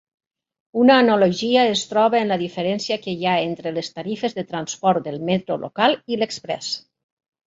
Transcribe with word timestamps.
Una 0.83 0.93
analogia 1.01 1.65
es 1.73 1.83
troba 1.91 2.21
en 2.23 2.31
la 2.33 2.37
diferència 2.43 2.97
que 3.03 3.13
hi 3.19 3.27
ha 3.27 3.35
entre 3.49 3.73
les 3.75 3.91
tarifes 3.97 4.33
de 4.39 4.45
transport 4.55 5.05
del 5.09 5.19
metro 5.29 5.59
local 5.65 5.95
i 6.15 6.19
l'exprés. 6.23 6.71